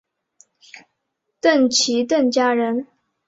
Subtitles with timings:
[1.41, 2.87] 郑琦郑家人。